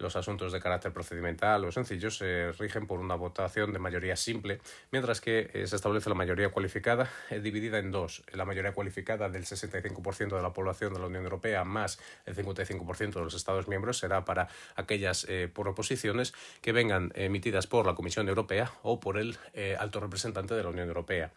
Los 0.00 0.16
asuntos 0.16 0.50
de 0.52 0.60
carácter 0.60 0.92
procedimental 0.92 1.64
o 1.64 1.70
sencillos 1.70 2.16
se 2.16 2.52
rigen 2.52 2.86
por 2.86 3.00
una 3.00 3.16
votación 3.16 3.72
de 3.72 3.78
mayoría 3.78 4.16
simple, 4.16 4.58
mientras 4.90 5.20
que 5.20 5.50
eh, 5.52 5.66
se 5.66 5.76
establece 5.76 6.08
la 6.08 6.14
mayoría 6.14 6.48
cualificada 6.48 7.10
eh, 7.28 7.40
dividida 7.40 7.78
en 7.78 7.90
dos. 7.90 8.22
La 8.32 8.46
mayoría 8.46 8.72
cualificada 8.72 9.28
del 9.28 9.44
65% 9.44 10.36
de 10.36 10.42
la 10.42 10.54
población 10.54 10.94
de 10.94 11.00
la 11.00 11.06
Unión 11.06 11.24
Europea 11.24 11.64
más 11.64 12.00
el 12.24 12.34
55% 12.34 13.12
de 13.12 13.20
los 13.20 13.34
Estados 13.34 13.68
miembros 13.68 13.98
será 13.98 14.24
para 14.24 14.48
aquellas 14.74 15.26
eh, 15.28 15.50
proposiciones 15.52 16.32
que 16.62 16.72
vengan 16.72 17.12
emitidas 17.14 17.66
por 17.66 17.86
la 17.86 17.94
Comisión 17.94 18.28
Europea 18.28 18.72
o 18.82 19.00
por 19.00 19.18
el 19.18 19.36
alto 19.78 20.00
representante 20.00 20.54
de 20.54 20.62
la 20.62 20.70
Unión 20.70 20.88
Europea 20.88 21.30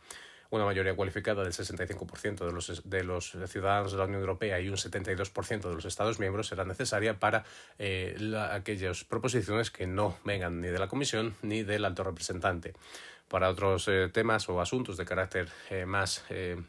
una 0.55 0.65
mayoría 0.65 0.95
cualificada 0.95 1.43
del 1.43 1.51
65% 1.51 2.45
de 2.45 2.51
los, 2.51 2.83
de 2.87 3.03
los 3.03 3.35
ciudadanos 3.47 3.91
de 3.91 3.97
la 3.97 4.05
Unión 4.05 4.21
Europea 4.21 4.59
y 4.59 4.69
un 4.69 4.75
72% 4.75 5.61
de 5.61 5.73
los 5.73 5.85
Estados 5.85 6.19
miembros 6.19 6.47
será 6.47 6.63
necesaria 6.63 7.19
para 7.19 7.43
eh, 7.79 8.15
aquellas 8.51 9.03
proposiciones 9.03 9.71
que 9.71 9.87
no 9.87 10.15
vengan 10.23 10.61
ni 10.61 10.67
de 10.67 10.77
la 10.77 10.87
Comisión 10.87 11.35
ni 11.41 11.63
del 11.63 11.85
alto 11.85 12.03
representante. 12.03 12.73
Para 13.29 13.49
otros 13.49 13.87
eh, 13.87 14.09
temas 14.13 14.47
o 14.47 14.61
asuntos 14.61 14.95
de 14.95 15.05
carácter 15.05 15.49
eh, 15.71 15.87
más 15.87 16.23
em, 16.29 16.65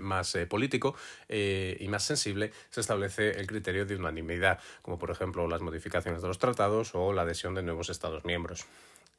más 0.00 0.38
político 0.48 0.96
y 1.28 1.86
más 1.88 2.02
sensible, 2.02 2.50
se 2.70 2.80
establece 2.80 3.38
el 3.38 3.46
criterio 3.46 3.84
de 3.84 3.94
unanimidad, 3.96 4.58
como 4.80 4.98
por 4.98 5.10
ejemplo 5.10 5.46
las 5.46 5.60
modificaciones 5.60 6.22
de 6.22 6.28
los 6.28 6.38
tratados 6.38 6.94
o 6.94 7.12
la 7.12 7.22
adhesión 7.22 7.54
de 7.54 7.62
nuevos 7.62 7.90
Estados 7.90 8.24
miembros. 8.24 8.64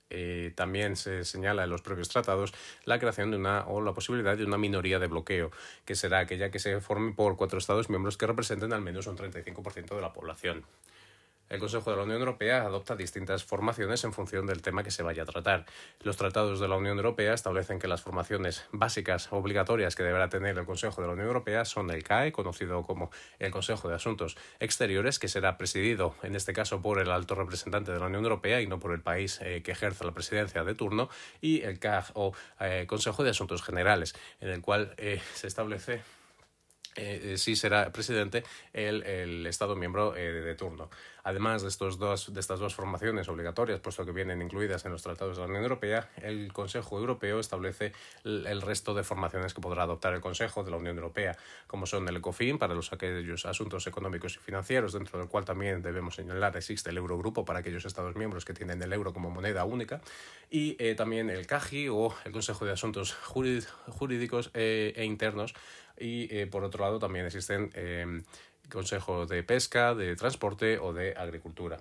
Eh, 0.10 0.52
también 0.56 0.96
se 0.96 1.24
señala 1.24 1.64
en 1.64 1.70
los 1.70 1.82
propios 1.82 2.10
tratados 2.10 2.54
la 2.86 3.00
creación 3.00 3.32
de 3.32 3.38
una 3.38 3.68
o 3.68 3.82
la 3.82 3.94
posibilidad 3.94 4.38
de 4.38 4.46
una 4.46 4.58
minoría 4.58 5.00
de 5.00 5.08
bloqueo, 5.08 5.52
que 5.86 5.96
será 5.96 6.20
aquella 6.20 6.50
que 6.52 6.60
se 6.60 6.82
forme 6.82 7.14
por 7.14 7.38
cuatro 7.38 7.60
Estados 7.60 7.90
miembros 7.90 8.18
que 8.18 8.28
representen 8.28 8.74
al 8.74 8.82
menos 8.82 9.08
un 9.08 9.18
35% 9.18 9.96
de 9.96 10.02
la 10.02 10.14
población. 10.14 10.66
El 11.50 11.60
Consejo 11.60 11.90
de 11.90 11.98
la 11.98 12.04
Unión 12.04 12.20
Europea 12.20 12.62
adopta 12.62 12.96
distintas 12.96 13.44
formaciones 13.44 14.04
en 14.04 14.14
función 14.14 14.46
del 14.46 14.62
tema 14.62 14.84
que 14.84 14.92
se 14.92 15.02
vaya 15.02 15.24
a 15.24 15.26
tratar. 15.26 15.66
Los 16.04 16.16
tratados 16.16 16.60
de 16.60 16.68
la 16.68 16.76
Unión 16.76 16.98
Europea 16.98 17.34
establecen 17.34 17.80
que 17.80 17.88
las 17.88 18.02
formaciones 18.02 18.66
básicas 18.72 19.30
obligatorias 19.32 19.96
que 19.96 20.04
deberá 20.04 20.30
tener 20.30 20.60
el 20.60 20.66
Consejo 20.68 21.02
de 21.02 21.08
la 21.08 21.14
Unión 21.14 21.28
Europea 21.28 21.66
son 21.66 21.90
el 21.90 22.04
CAE, 22.04 22.32
conocido 22.32 22.84
como 22.84 23.10
el 23.40 23.50
Consejo 23.50 23.90
de 23.90 23.96
Asuntos 23.96 24.38
Exteriores, 24.60 25.18
que 25.18 25.28
será 25.28 25.58
presidido 25.58 26.14
en 26.22 26.36
este 26.36 26.54
caso 26.54 26.84
por 26.84 27.00
el 27.00 27.10
alto 27.10 27.34
representante 27.34 27.92
de 27.92 28.00
la 28.00 28.06
Unión 28.06 28.24
Europea 28.26 28.62
y 28.62 28.68
no 28.68 28.80
por 28.80 28.94
el 28.94 29.02
país 29.02 29.40
eh, 29.42 29.64
que 29.64 29.72
ejerce 29.72 30.06
la 30.06 30.14
presidencia 30.14 30.64
de 30.64 30.76
turno, 30.76 31.10
y 31.42 31.62
el 31.62 31.80
CAG 31.80 32.12
o 32.14 32.36
eh, 32.60 32.86
Consejo 32.88 33.24
de 33.24 33.32
Asuntos 33.32 33.64
Generales, 33.64 34.14
en 34.40 34.50
el 34.50 34.62
cual 34.62 34.94
eh, 34.98 35.20
se 35.34 35.48
establece 35.48 36.04
eh, 36.96 37.38
sí 37.38 37.56
será 37.56 37.92
presidente 37.92 38.44
el, 38.74 39.46
Estado 39.48 39.76
miembro 39.76 40.16
eh, 40.16 40.32
de 40.32 40.56
turno. 40.56 40.90
Además 41.30 41.62
de, 41.62 41.68
estos 41.68 42.00
dos, 42.00 42.34
de 42.34 42.40
estas 42.40 42.60
dos 42.60 42.74
formaciones 42.74 43.30
obligatorias, 43.30 43.80
puesto 43.80 44.04
que 44.04 44.12
vienen 44.12 44.42
incluidas 44.42 44.84
en 44.86 44.92
los 44.92 45.04
tratados 45.04 45.38
de 45.38 45.44
la 45.44 45.48
Unión 45.48 45.62
Europea, 45.62 46.10
el 46.24 46.52
Consejo 46.52 46.98
Europeo 46.98 47.40
establece 47.40 47.94
el, 48.24 48.64
resto 48.64 48.96
de 48.96 49.04
formaciones 49.04 49.54
que 49.54 49.62
podrá 49.62 49.84
adoptar 49.84 50.16
el 50.16 50.22
Consejo 50.22 50.64
de 50.64 50.72
la 50.72 50.78
Unión 50.78 50.96
Europea, 50.96 51.38
como 51.68 51.86
son 51.86 52.08
el 52.08 52.16
ECOFIN 52.16 52.58
para 52.58 52.74
los 52.74 52.92
aquellos 52.94 53.46
asuntos 53.46 53.86
económicos 53.86 54.38
y 54.38 54.40
financieros, 54.40 54.94
dentro 54.94 55.20
del 55.20 55.28
cual 55.28 55.46
también 55.46 55.84
debemos 55.84 56.16
señalar 56.16 56.58
existe 56.58 56.90
el 56.90 56.98
Eurogrupo 56.98 57.46
para 57.46 57.60
aquellos 57.60 57.86
Estados 57.86 58.16
miembros 58.16 58.44
que 58.44 58.56
tienen 58.56 58.82
el 58.82 58.92
euro 58.92 59.14
como 59.14 59.30
moneda 59.30 59.66
única, 59.66 60.02
y 60.50 60.78
eh, 60.80 60.96
también 60.96 61.30
el 61.30 61.46
CAGI 61.46 61.90
o 61.90 62.12
el 62.26 62.32
Consejo 62.32 62.66
de 62.66 62.72
Asuntos 62.72 63.14
Jurídicos 63.14 64.50
e 64.56 65.04
Internos 65.06 65.54
y 66.00 66.34
eh, 66.36 66.48
por 66.48 66.64
otro 66.64 66.84
lado 66.84 66.98
también 66.98 67.26
existen 67.26 67.72
eh, 68.70 68.74
consejos 68.74 69.28
de 69.28 69.44
pesca, 69.44 69.96
de 69.96 70.16
transporte 70.16 70.78
o 70.80 70.94
de 70.94 71.14
agricultura. 71.18 71.80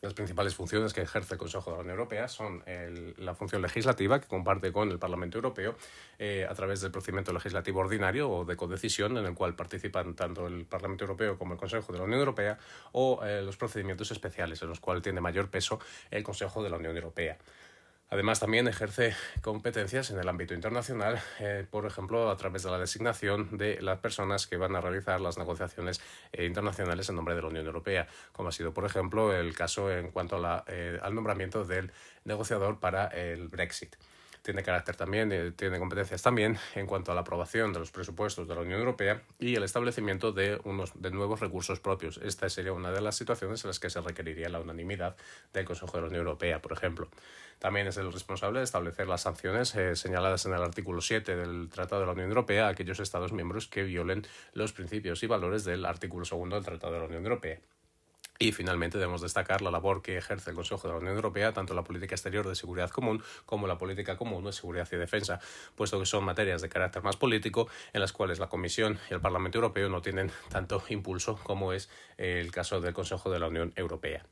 Las 0.00 0.14
principales 0.14 0.54
funciones 0.54 0.92
que 0.92 1.02
ejerce 1.02 1.34
el 1.34 1.38
Consejo 1.38 1.70
de 1.70 1.76
la 1.76 1.82
Unión 1.82 1.96
Europea 1.98 2.28
son 2.28 2.62
la 3.16 3.34
función 3.34 3.62
legislativa, 3.62 4.20
que 4.20 4.28
comparte 4.28 4.70
con 4.70 4.92
el 4.92 4.98
Parlamento 5.00 5.38
Europeo 5.38 5.74
eh, 6.20 6.46
a 6.48 6.54
través 6.54 6.80
del 6.80 6.92
procedimiento 6.92 7.32
legislativo 7.32 7.80
ordinario 7.80 8.30
o 8.30 8.44
de 8.44 8.56
codecisión, 8.56 9.16
en 9.16 9.26
el 9.26 9.34
cual 9.34 9.56
participan 9.56 10.14
tanto 10.14 10.46
el 10.46 10.66
Parlamento 10.66 11.02
Europeo 11.02 11.36
como 11.36 11.54
el 11.54 11.58
Consejo 11.58 11.92
de 11.92 11.98
la 11.98 12.04
Unión 12.04 12.20
Europea, 12.20 12.58
o 12.92 13.20
los 13.42 13.56
procedimientos 13.56 14.12
especiales, 14.12 14.62
en 14.62 14.68
los 14.68 14.78
cuales 14.78 15.02
tiene 15.02 15.20
mayor 15.20 15.50
peso 15.50 15.80
el 16.12 16.22
Consejo 16.22 16.62
de 16.62 16.70
la 16.70 16.76
Unión 16.76 16.94
Europea. 16.94 17.36
Además, 18.10 18.40
también 18.40 18.66
ejerce 18.68 19.14
competencias 19.42 20.10
en 20.10 20.18
el 20.18 20.28
ámbito 20.28 20.54
internacional, 20.54 21.20
eh, 21.40 21.66
por 21.70 21.84
ejemplo, 21.84 22.30
a 22.30 22.36
través 22.38 22.62
de 22.62 22.70
la 22.70 22.78
designación 22.78 23.58
de 23.58 23.82
las 23.82 23.98
personas 23.98 24.46
que 24.46 24.56
van 24.56 24.74
a 24.76 24.80
realizar 24.80 25.20
las 25.20 25.36
negociaciones 25.36 26.00
eh, 26.32 26.46
internacionales 26.46 27.10
en 27.10 27.16
nombre 27.16 27.34
de 27.34 27.42
la 27.42 27.48
Unión 27.48 27.66
Europea, 27.66 28.08
como 28.32 28.48
ha 28.48 28.52
sido, 28.52 28.72
por 28.72 28.86
ejemplo, 28.86 29.34
el 29.36 29.54
caso 29.54 29.92
en 29.92 30.10
cuanto 30.10 30.40
eh, 30.68 30.98
al 31.02 31.14
nombramiento 31.14 31.66
del 31.66 31.92
negociador 32.24 32.80
para 32.80 33.08
el 33.08 33.48
Brexit 33.48 33.94
tiene 34.42 34.62
carácter 34.62 34.96
también, 34.96 35.30
eh, 35.32 35.52
tiene 35.52 35.78
competencias 35.78 36.22
también 36.22 36.58
en 36.74 36.86
cuanto 36.86 37.12
a 37.12 37.14
la 37.14 37.22
aprobación 37.22 37.72
de 37.72 37.78
los 37.78 37.90
presupuestos 37.90 38.48
de 38.48 38.54
la 38.54 38.60
Unión 38.60 38.80
Europea 38.80 39.22
y 39.38 39.54
el 39.54 39.62
establecimiento 39.62 40.32
de 40.32 40.60
unos 40.64 40.92
de 41.00 41.10
nuevos 41.10 41.40
recursos 41.40 41.80
propios. 41.80 42.18
Esta 42.18 42.48
sería 42.48 42.72
una 42.72 42.90
de 42.90 43.00
las 43.00 43.16
situaciones 43.16 43.64
en 43.64 43.68
las 43.68 43.80
que 43.80 43.90
se 43.90 44.00
requeriría 44.00 44.48
la 44.48 44.60
unanimidad 44.60 45.16
del 45.52 45.64
Consejo 45.64 45.92
de 45.92 46.02
la 46.02 46.08
Unión 46.08 46.20
Europea, 46.20 46.60
por 46.60 46.72
ejemplo. 46.72 47.08
También 47.58 47.86
es 47.88 47.96
el 47.96 48.12
responsable 48.12 48.60
de 48.60 48.64
establecer 48.64 49.08
las 49.08 49.22
sanciones 49.22 49.74
eh, 49.74 49.96
señaladas 49.96 50.46
en 50.46 50.54
el 50.54 50.62
artículo 50.62 51.00
7 51.00 51.36
del 51.36 51.68
Tratado 51.68 52.02
de 52.02 52.06
la 52.06 52.12
Unión 52.12 52.28
Europea 52.28 52.66
a 52.66 52.70
aquellos 52.70 53.00
Estados 53.00 53.32
miembros 53.32 53.66
que 53.66 53.82
violen 53.82 54.24
los 54.52 54.72
principios 54.72 55.22
y 55.22 55.26
valores 55.26 55.64
del 55.64 55.84
artículo 55.84 56.24
2 56.24 56.50
del 56.50 56.64
Tratado 56.64 56.92
de 56.92 56.98
la 57.00 57.06
Unión 57.06 57.24
Europea. 57.24 57.58
Y 58.40 58.52
finalmente 58.52 58.98
debemos 58.98 59.20
destacar 59.20 59.62
la 59.62 59.72
labor 59.72 60.00
que 60.00 60.16
ejerce 60.16 60.50
el 60.50 60.56
Consejo 60.56 60.86
de 60.86 60.94
la 60.94 61.00
Unión 61.00 61.16
Europea, 61.16 61.52
tanto 61.52 61.74
la 61.74 61.82
política 61.82 62.14
exterior 62.14 62.46
de 62.46 62.54
seguridad 62.54 62.88
común 62.90 63.20
como 63.46 63.66
la 63.66 63.78
política 63.78 64.16
común 64.16 64.44
de 64.44 64.52
seguridad 64.52 64.88
y 64.92 64.96
defensa, 64.96 65.40
puesto 65.74 65.98
que 65.98 66.06
son 66.06 66.22
materias 66.22 66.62
de 66.62 66.68
carácter 66.68 67.02
más 67.02 67.16
político 67.16 67.66
en 67.92 68.00
las 68.00 68.12
cuales 68.12 68.38
la 68.38 68.48
Comisión 68.48 69.00
y 69.10 69.14
el 69.14 69.20
Parlamento 69.20 69.58
Europeo 69.58 69.88
no 69.88 70.02
tienen 70.02 70.30
tanto 70.50 70.82
impulso 70.88 71.36
como 71.42 71.72
es 71.72 71.90
el 72.16 72.52
caso 72.52 72.80
del 72.80 72.94
Consejo 72.94 73.28
de 73.28 73.40
la 73.40 73.48
Unión 73.48 73.72
Europea. 73.74 74.24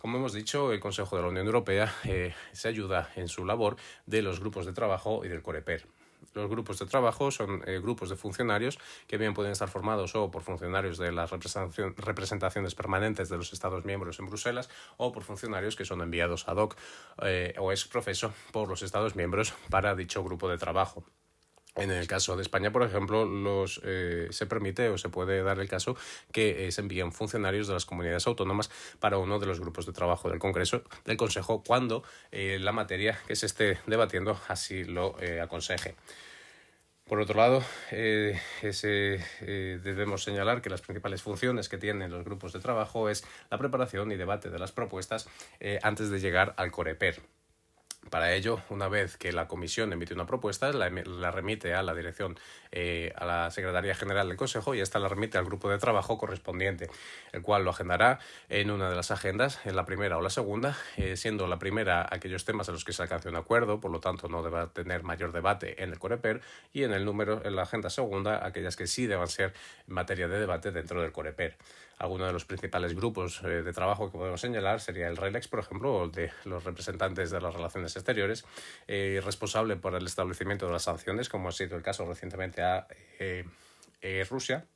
Como 0.00 0.18
hemos 0.18 0.32
dicho, 0.32 0.72
el 0.72 0.80
Consejo 0.80 1.14
de 1.14 1.22
la 1.22 1.28
Unión 1.28 1.46
Europea 1.46 1.94
eh, 2.02 2.34
se 2.50 2.66
ayuda 2.66 3.12
en 3.14 3.28
su 3.28 3.44
labor 3.44 3.76
de 4.04 4.22
los 4.22 4.40
grupos 4.40 4.66
de 4.66 4.72
trabajo 4.72 5.24
y 5.24 5.28
del 5.28 5.42
COREPER. 5.42 5.86
Los 6.34 6.48
grupos 6.48 6.78
de 6.78 6.86
trabajo 6.86 7.30
son 7.30 7.62
eh, 7.66 7.80
grupos 7.80 8.08
de 8.10 8.16
funcionarios 8.16 8.78
que 9.06 9.18
bien 9.18 9.34
pueden 9.34 9.52
estar 9.52 9.68
formados 9.68 10.14
o 10.14 10.30
por 10.30 10.42
funcionarios 10.42 10.98
de 10.98 11.12
las 11.12 11.30
representaciones 11.30 12.74
permanentes 12.74 13.28
de 13.28 13.36
los 13.36 13.52
Estados 13.52 13.84
miembros 13.84 14.18
en 14.18 14.26
Bruselas 14.26 14.70
o 14.96 15.12
por 15.12 15.24
funcionarios 15.24 15.76
que 15.76 15.84
son 15.84 16.00
enviados 16.00 16.48
ad 16.48 16.56
hoc 16.56 16.76
eh, 17.22 17.54
o 17.58 17.72
ex 17.72 17.86
profeso 17.86 18.32
por 18.52 18.68
los 18.68 18.82
Estados 18.82 19.16
miembros 19.16 19.54
para 19.70 19.94
dicho 19.94 20.24
grupo 20.24 20.48
de 20.48 20.58
trabajo. 20.58 21.04
En 21.74 21.90
el 21.90 22.06
caso 22.06 22.36
de 22.36 22.42
España, 22.42 22.70
por 22.70 22.82
ejemplo, 22.82 23.26
eh, 23.82 24.28
se 24.30 24.46
permite 24.46 24.90
o 24.90 24.98
se 24.98 25.08
puede 25.08 25.42
dar 25.42 25.58
el 25.58 25.68
caso 25.68 25.96
que 26.30 26.70
se 26.70 26.80
envíen 26.82 27.12
funcionarios 27.12 27.66
de 27.66 27.74
las 27.74 27.86
comunidades 27.86 28.26
autónomas 28.26 28.70
para 29.00 29.18
uno 29.18 29.38
de 29.38 29.46
los 29.46 29.58
grupos 29.58 29.86
de 29.86 29.92
trabajo 29.92 30.28
del 30.28 30.38
Congreso, 30.38 30.82
del 31.06 31.16
Consejo, 31.16 31.62
cuando 31.66 32.04
la 32.30 32.72
materia 32.72 33.18
que 33.26 33.36
se 33.36 33.46
esté 33.46 33.78
debatiendo 33.86 34.38
así 34.48 34.84
lo 34.84 35.16
aconseje. 35.40 35.96
Por 37.12 37.20
otro 37.20 37.36
lado, 37.36 37.62
eh, 37.90 38.40
eh, 38.62 39.80
debemos 39.84 40.24
señalar 40.24 40.62
que 40.62 40.70
las 40.70 40.80
principales 40.80 41.20
funciones 41.20 41.68
que 41.68 41.76
tienen 41.76 42.10
los 42.10 42.24
grupos 42.24 42.54
de 42.54 42.60
trabajo 42.60 43.10
es 43.10 43.22
la 43.50 43.58
preparación 43.58 44.12
y 44.12 44.16
debate 44.16 44.48
de 44.48 44.58
las 44.58 44.72
propuestas 44.72 45.28
eh, 45.60 45.78
antes 45.82 46.08
de 46.08 46.20
llegar 46.20 46.54
al 46.56 46.70
COREPER. 46.70 47.20
Para 48.10 48.34
ello, 48.34 48.60
una 48.68 48.88
vez 48.88 49.16
que 49.16 49.32
la 49.32 49.48
Comisión 49.48 49.92
emite 49.92 50.12
una 50.12 50.26
propuesta, 50.26 50.72
la, 50.72 50.90
remite 51.30 51.74
a 51.74 51.82
la 51.82 51.94
dirección, 51.94 52.38
eh, 52.72 53.12
a 53.16 53.24
la 53.24 53.50
Secretaría 53.50 53.94
General 53.94 54.28
del 54.28 54.36
Consejo 54.36 54.74
y 54.74 54.80
esta 54.80 54.98
la 54.98 55.08
remite 55.08 55.38
al 55.38 55.44
grupo 55.44 55.70
de 55.70 55.78
trabajo 55.78 56.18
correspondiente, 56.18 56.90
el 57.32 57.42
cual 57.42 57.64
lo 57.64 57.70
agendará 57.70 58.18
en 58.48 58.70
una 58.70 58.90
de 58.90 58.96
las 58.96 59.12
agendas, 59.12 59.60
en 59.64 59.76
la 59.76 59.86
primera 59.86 60.18
o 60.18 60.20
la 60.20 60.30
segunda, 60.30 60.76
eh, 60.96 61.16
siendo 61.16 61.46
la 61.46 61.58
primera 61.58 62.06
aquellos 62.10 62.44
temas 62.44 62.68
en 62.68 62.74
los 62.74 62.84
que 62.84 62.92
se 62.92 63.02
alcance 63.02 63.28
un 63.28 63.36
acuerdo, 63.36 63.80
por 63.80 63.90
lo 63.90 64.00
tanto 64.00 64.28
no 64.28 64.42
deba 64.42 64.68
tener 64.72 65.04
mayor 65.04 65.32
debate 65.32 65.82
en 65.82 65.90
el 65.90 65.98
Coreper, 65.98 66.42
y 66.72 66.82
en 66.82 66.92
el 66.92 67.04
número, 67.04 67.40
en 67.44 67.56
la 67.56 67.62
agenda 67.62 67.88
segunda, 67.88 68.44
aquellas 68.44 68.76
que 68.76 68.88
sí 68.88 69.06
deban 69.06 69.28
ser 69.28 69.54
materia 69.86 70.28
de 70.28 70.38
debate 70.38 70.72
dentro 70.72 71.00
del 71.00 71.12
Coreper. 71.12 71.56
Algunos 71.98 72.26
de 72.26 72.32
los 72.32 72.44
principales 72.44 72.94
grupos 72.94 73.42
eh, 73.44 73.62
de 73.62 73.72
trabajo 73.72 74.10
que 74.10 74.18
podemos 74.18 74.40
señalar 74.40 74.80
sería 74.80 75.08
el 75.08 75.16
RELEX, 75.16 75.48
por 75.48 75.60
ejemplo, 75.60 76.08
de 76.08 76.32
los 76.44 76.64
representantes 76.64 77.30
de 77.30 77.40
las 77.40 77.54
relaciones 77.54 77.94
exteriores, 77.96 78.44
eh, 78.88 79.20
responsable 79.24 79.76
por 79.76 79.94
el 79.94 80.06
establecimiento 80.06 80.66
de 80.66 80.72
las 80.72 80.82
sanciones, 80.82 81.28
como 81.28 81.48
ha 81.48 81.52
sido 81.52 81.76
el 81.76 81.82
caso 81.82 82.04
recientemente 82.06 82.62
a 82.62 82.86
eh, 83.18 83.44
Rusia 84.28 84.66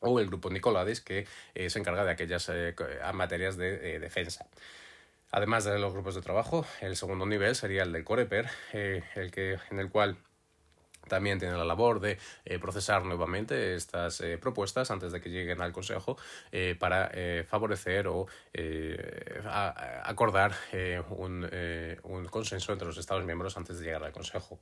o 0.00 0.20
el 0.20 0.26
grupo 0.26 0.50
Nicolades, 0.50 1.00
que 1.00 1.26
se 1.54 1.78
encarga 1.78 2.04
de 2.04 2.12
aquellas 2.12 2.52
materias 3.14 3.56
de 3.56 3.98
defensa. 3.98 4.46
Además 5.32 5.64
de 5.64 5.76
los 5.78 5.92
grupos 5.92 6.14
de 6.14 6.22
trabajo, 6.22 6.64
el 6.80 6.96
segundo 6.96 7.26
nivel 7.26 7.56
sería 7.56 7.82
el 7.82 7.92
del 7.92 8.04
COREPER, 8.04 8.48
el 8.72 9.30
que, 9.32 9.58
en 9.70 9.80
el 9.80 9.90
cual 9.90 10.18
también 11.08 11.38
tiene 11.38 11.56
la 11.56 11.64
labor 11.64 12.00
de 12.00 12.18
eh, 12.44 12.58
procesar 12.58 13.04
nuevamente 13.04 13.74
estas 13.74 14.20
eh, 14.20 14.38
propuestas 14.38 14.90
antes 14.90 15.12
de 15.12 15.20
que 15.20 15.30
lleguen 15.30 15.60
al 15.60 15.72
Consejo 15.72 16.16
eh, 16.52 16.76
para 16.78 17.10
favorecer 17.46 18.06
o 18.08 18.26
acordar 20.04 20.52
un, 21.10 21.48
consenso 22.30 22.72
entre 22.72 22.86
los 22.86 22.98
Estados 22.98 23.24
miembros 23.24 23.56
antes 23.56 23.78
de 23.78 23.84
llegar 23.84 24.04
al 24.04 24.12
Consejo. 24.12 24.58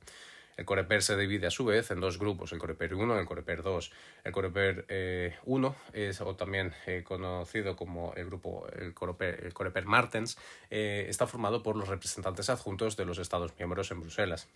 El 0.55 0.65
Coreper 0.65 1.03
se 1.03 1.15
divide 1.15 1.47
a 1.47 1.51
su 1.51 1.65
vez 1.65 1.91
en 1.91 1.99
dos 1.99 2.17
grupos, 2.17 2.51
el 2.51 2.57
Coreper 2.57 2.95
1 2.95 3.15
y 3.15 3.19
el 3.19 3.25
Coreper 3.27 3.61
2. 3.61 3.91
El 4.23 4.31
Coreper 4.31 5.37
1 5.45 5.75
es 5.93 6.21
o 6.21 6.35
también 6.35 6.73
conocido 7.03 7.75
como 7.75 8.13
el 8.15 8.25
grupo 8.25 8.67
el 8.75 8.93
Coreper, 8.95 9.45
el 9.45 9.53
Coreper 9.53 9.85
Martens, 9.85 10.37
está 10.69 11.27
formado 11.27 11.61
por 11.61 11.75
los 11.75 11.89
representantes 11.89 12.49
adjuntos 12.49 12.97
de 12.97 13.05
los 13.05 13.19
Estados 13.19 13.53
miembros 13.57 13.91
en 13.91 14.01
Bruselas 14.01 14.47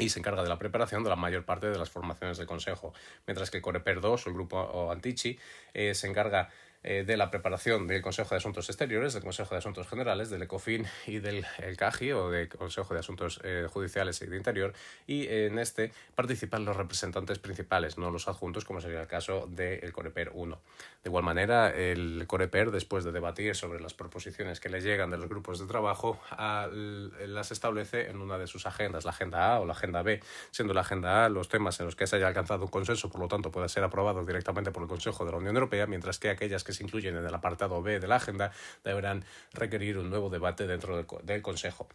y 0.00 0.08
se 0.08 0.18
encarga 0.18 0.42
de 0.42 0.48
la 0.48 0.58
preparación 0.58 1.04
de 1.04 1.10
la 1.10 1.16
mayor 1.16 1.44
parte 1.44 1.68
de 1.68 1.78
las 1.78 1.90
formaciones 1.90 2.38
del 2.38 2.46
Consejo, 2.46 2.92
mientras 3.26 3.50
que 3.50 3.60
Coreper 3.60 4.00
2, 4.00 4.26
el 4.26 4.32
grupo 4.32 4.90
Antichi, 4.90 5.38
eh, 5.74 5.94
se 5.94 6.08
encarga 6.08 6.50
eh, 6.82 7.04
de 7.06 7.16
la 7.18 7.30
preparación 7.30 7.86
del 7.86 8.00
Consejo 8.00 8.30
de 8.30 8.38
Asuntos 8.38 8.68
Exteriores, 8.70 9.12
del 9.12 9.22
Consejo 9.22 9.54
de 9.54 9.58
Asuntos 9.58 9.86
Generales, 9.86 10.30
del 10.30 10.42
ECOFIN 10.42 10.86
y 11.06 11.18
del 11.18 11.44
el 11.58 11.76
CAGI 11.76 12.12
o 12.12 12.30
del 12.30 12.48
Consejo 12.48 12.94
de 12.94 13.00
Asuntos 13.00 13.38
eh, 13.44 13.66
Judiciales 13.70 14.22
y 14.22 14.26
de 14.26 14.36
Interior. 14.36 14.72
Y 15.06 15.28
en 15.28 15.58
este 15.58 15.92
participan 16.14 16.64
los 16.64 16.76
representantes 16.76 17.38
principales, 17.38 17.98
no 17.98 18.10
los 18.10 18.28
adjuntos, 18.28 18.64
como 18.64 18.80
sería 18.80 19.02
el 19.02 19.06
caso 19.06 19.46
del 19.46 19.92
Coreper 19.92 20.30
1. 20.32 20.58
De 21.04 21.10
igual 21.10 21.24
manera, 21.24 21.70
el 21.70 22.24
Coreper, 22.26 22.70
después 22.70 23.04
de 23.04 23.12
debatir 23.12 23.54
sobre 23.54 23.80
las 23.80 23.94
proposiciones 23.94 24.60
que 24.60 24.68
le 24.68 24.80
llegan 24.80 25.10
de 25.10 25.18
los 25.18 25.28
grupos 25.28 25.58
de 25.58 25.66
trabajo, 25.66 26.18
las 26.30 27.52
establece 27.52 28.10
en 28.10 28.20
una 28.20 28.38
de 28.38 28.46
sus 28.46 28.66
agendas, 28.66 29.04
la 29.04 29.10
agenda 29.10 29.54
A 29.54 29.60
o 29.60 29.66
la 29.66 29.72
agenda 29.72 30.02
B, 30.02 30.20
siendo 30.50 30.74
la 30.74 30.82
agenda 30.82 31.24
A 31.24 31.28
los 31.28 31.48
temas 31.48 31.78
en 31.80 31.86
los 31.86 31.96
que 31.96 32.06
se 32.06 32.16
haya 32.16 32.28
alcanzado 32.28 32.64
un 32.64 32.70
consenso, 32.70 33.10
por 33.10 33.20
lo 33.20 33.28
tanto, 33.28 33.50
pueda 33.50 33.68
ser 33.68 33.84
aprobado 33.84 34.24
directamente 34.24 34.70
por 34.70 34.82
el 34.82 34.88
Consejo 34.88 35.24
de 35.24 35.32
la 35.32 35.38
Unión 35.38 35.56
Europea, 35.56 35.86
mientras 35.86 36.18
que 36.18 36.30
aquellas 36.30 36.64
que 36.64 36.69
que 36.70 36.76
se 36.76 36.84
incluyen 36.84 37.16
en 37.16 37.26
el 37.26 37.34
apartado 37.34 37.82
B 37.82 37.98
de 37.98 38.06
la 38.06 38.16
agenda 38.16 38.52
deberán 38.84 39.24
requerir 39.52 39.98
un 39.98 40.08
nuevo 40.08 40.30
debate 40.30 40.66
dentro 40.66 40.96
del, 40.96 41.06
del 41.24 41.42
Consejo. 41.42 41.88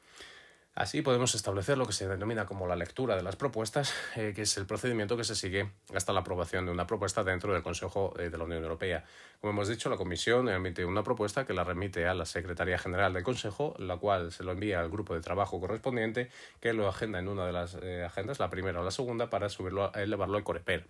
Así 0.76 1.02
podemos 1.02 1.34
establecer 1.36 1.78
lo 1.78 1.86
que 1.86 1.94
se 1.94 2.06
denomina 2.06 2.46
como 2.46 2.68
la 2.68 2.76
lectura 2.76 3.16
de 3.16 3.24
las 3.24 3.38
propuestas, 3.38 3.94
eh, 4.18 4.34
que 4.36 4.42
es 4.42 4.58
el 4.58 4.66
procedimiento 4.66 5.16
que 5.16 5.24
se 5.24 5.34
sigue 5.34 5.72
hasta 5.94 6.12
la 6.12 6.20
aprobación 6.20 6.66
de 6.66 6.74
una 6.74 6.86
propuesta 6.86 7.24
dentro 7.24 7.54
del 7.54 7.64
Consejo 7.64 8.14
eh, 8.20 8.30
de 8.30 8.38
la 8.38 8.44
Unión 8.44 8.62
Europea. 8.62 9.06
Como 9.40 9.54
hemos 9.54 9.70
dicho, 9.70 9.90
la 9.90 9.96
Comisión 9.96 10.50
emite 10.50 10.84
una 10.84 11.02
propuesta 11.02 11.46
que 11.46 11.54
la 11.54 11.64
remite 11.64 12.08
a 12.08 12.14
la 12.14 12.26
Secretaría 12.26 12.78
General 12.78 13.14
del 13.14 13.24
Consejo, 13.24 13.74
la 13.80 13.96
cual 13.96 14.34
se 14.34 14.44
lo 14.44 14.52
envía 14.52 14.82
al 14.82 14.90
grupo 14.90 15.14
de 15.14 15.22
trabajo 15.22 15.62
correspondiente, 15.62 16.30
que 16.60 16.74
lo 16.74 16.90
agenda 16.90 17.20
en 17.20 17.30
una 17.30 17.46
de 17.46 17.54
las 17.54 17.76
eh, 17.82 18.04
agendas, 18.04 18.40
la 18.40 18.50
primera 18.50 18.82
o 18.82 18.84
la 18.84 18.92
segunda, 18.92 19.30
para 19.30 19.48
subirlo, 19.48 19.94
elevarlo 19.94 20.36
al 20.36 20.44
Coreper. 20.44 20.86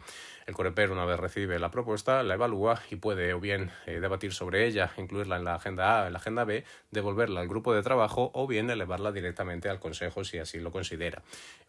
El 0.47 0.55
Coreper, 0.55 0.89
una 0.89 1.05
vez 1.05 1.19
recibe 1.19 1.59
la 1.59 1.69
propuesta, 1.69 2.23
la 2.23 2.33
evalúa 2.33 2.81
y 2.89 2.95
puede 2.95 3.35
o 3.35 3.39
bien 3.39 3.71
debatir 3.85 4.33
sobre 4.33 4.65
ella, 4.65 4.91
incluirla 4.97 5.35
en 5.35 5.43
la 5.43 5.55
agenda 5.55 6.01
A, 6.01 6.07
en 6.07 6.13
la 6.13 6.17
agenda 6.17 6.43
B, 6.43 6.63
devolverla 6.89 7.41
al 7.41 7.47
grupo 7.47 7.71
de 7.71 7.83
trabajo 7.83 8.31
o 8.33 8.47
bien 8.47 8.71
elevarla 8.71 9.11
directamente 9.11 9.69
al 9.69 9.74
Consejo 9.79 10.23
si 10.23 10.37
así 10.37 10.59
lo 10.59 10.71
considera. 10.71 11.23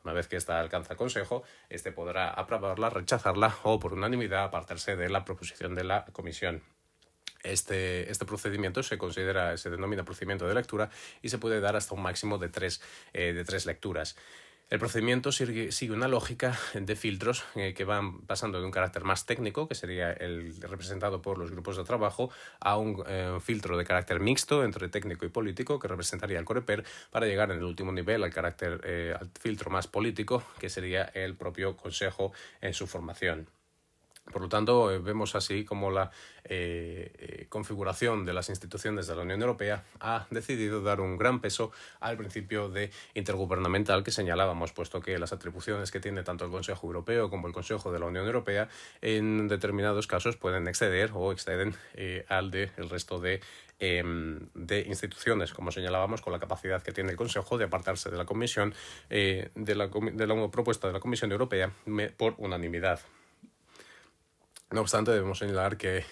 Una 0.05 0.13
vez 0.13 0.29
que 0.29 0.37
esta 0.37 0.61
alcanza 0.61 0.95
el 0.95 0.99
Consejo, 0.99 1.43
este 1.69 1.93
podrá 1.93 2.31
aprobarla, 2.31 2.91
rechazarla 2.91 3.57
o 3.63 3.79
por 3.79 3.93
unanimidad 3.95 4.45
apartarse 4.45 4.97
de 4.97 5.09
la 5.09 5.25
proposición 5.25 5.75
de 5.75 5.85
la 5.85 6.05
Comisión. 6.13 6.63
Este, 7.43 8.11
este, 8.11 8.25
procedimiento 8.25 8.83
se 8.83 8.99
considera, 8.99 9.57
se 9.57 9.71
denomina 9.71 10.05
procedimiento 10.05 10.49
de 10.49 10.55
lectura 10.55 10.91
y 11.23 11.29
se 11.29 11.39
puede 11.39 11.61
dar 11.61 11.77
hasta 11.77 11.95
un 11.95 12.03
máximo 12.03 12.39
de 12.39 12.49
tres, 12.49 12.83
eh, 13.13 13.33
de 13.33 13.45
tres 13.45 13.67
lecturas. 13.67 14.17
El 14.69 14.81
procedimiento 14.81 15.31
sigue, 15.31 15.71
una 15.93 16.09
lógica 16.09 16.59
de 16.75 16.97
filtros 16.97 17.45
eh, 17.55 17.73
que 17.73 17.85
van 17.85 18.23
pasando 18.23 18.59
de 18.59 18.65
un 18.65 18.73
carácter 18.73 19.05
más 19.05 19.25
técnico, 19.25 19.69
que 19.69 19.77
sería 19.77 20.13
el 20.13 20.61
representado 20.61 21.23
por 21.23 21.39
los 21.39 21.53
grupos 21.53 21.77
de 21.77 21.85
trabajo, 21.85 22.31
a 22.59 22.77
un 22.77 23.01
eh, 23.07 23.39
filtro 23.41 23.79
de 23.79 23.85
carácter 23.85 24.19
mixto 24.19 24.65
entre 24.65 24.89
técnico 24.89 25.25
y 25.25 25.29
político, 25.29 25.79
que 25.79 25.87
representaría 25.87 26.41
el 26.41 26.45
Coreper, 26.45 26.85
para 27.13 27.27
llegar 27.27 27.53
en 27.53 27.59
el 27.59 27.65
último 27.65 27.93
nivel 27.93 28.25
al 28.25 28.35
carácter 28.35 28.81
eh, 28.83 29.15
al 29.17 29.31
filtro 29.41 29.71
más 29.71 29.87
político, 29.87 30.43
que 30.59 30.69
sería 30.69 31.05
el 31.15 31.37
propio 31.37 31.77
Consejo 31.77 32.33
en 32.61 32.75
su 32.75 32.89
formación. 32.89 33.49
Por 34.33 34.43
lo 34.43 34.49
tanto, 34.49 34.91
eh, 34.91 34.99
vemos 34.99 35.37
así 35.37 35.65
como 35.65 35.91
la 35.91 36.11
eh, 36.45 37.13
eh, 37.19 37.47
configuración 37.49 38.25
de 38.25 38.33
las 38.33 38.49
instituciones 38.49 39.07
de 39.07 39.15
la 39.15 39.23
Unión 39.23 39.41
Europea 39.41 39.85
ha 40.01 40.27
decidido 40.31 40.83
dar 40.83 41.01
un 41.01 41.17
gran 41.17 41.41
peso 41.41 41.71
al 42.01 42.17
principio 42.17 42.69
de 42.69 42.91
intergubernamental 43.15 44.03
que 44.03 44.11
señalábamos, 44.11 44.73
puesto 44.73 45.01
que 45.01 45.19
las 45.19 45.33
atribuciones 45.33 45.93
que 45.93 46.01
tiene 46.01 46.25
tanto 46.25 46.45
el 46.45 46.51
Consejo 46.51 46.89
Europeo 46.89 47.31
como 47.31 47.47
el 47.47 47.53
Consejo 47.53 47.93
de 47.93 48.01
la 48.01 48.07
Unión 48.07 48.27
Europea 48.27 48.69
en 49.01 49.47
determinados 49.47 50.09
casos 50.09 50.37
pueden 50.37 50.67
exceder 50.67 51.13
o 51.15 51.31
exceden 51.31 51.77
al 52.29 52.51
del 52.51 52.91
resto 52.91 53.21
de 53.21 53.41
em, 53.79 54.49
de 54.55 54.81
instituciones, 54.81 55.53
como 55.53 55.71
señalábamos, 55.71 56.21
con 56.21 56.33
la 56.33 56.41
capacidad 56.41 56.83
que 56.83 56.93
tiene 56.93 57.11
el 57.11 57.17
Consejo 57.17 57.59
de 57.59 57.65
apartarse 57.67 58.11
de 58.11 58.17
la 58.17 58.25
Comisión, 58.25 58.75
de, 59.09 59.51
de 59.55 59.75
la 59.75 60.51
propuesta 60.51 60.89
de 60.89 60.95
la 60.95 61.01
Comisión 61.01 61.31
Europea 61.31 61.71
por 62.17 62.35
unanimidad. 62.39 63.01
No 64.73 64.81
obstante, 64.81 65.13
debemos 65.13 65.39
señalar 65.39 65.77
que 65.77 66.05